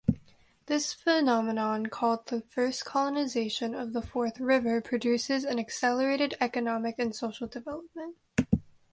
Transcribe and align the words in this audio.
This 0.65 0.93
phenomenon 0.93 1.85
called 1.85 2.25
"The 2.25 2.41
First 2.41 2.85
Colonization 2.85 3.75
of 3.75 3.93
the 3.93 4.01
Fourth 4.01 4.39
River", 4.39 4.81
produces 4.81 5.43
an 5.45 5.59
accelerated 5.59 6.35
economic 6.41 6.95
and 6.97 7.15
social 7.15 7.45
development. 7.45 8.17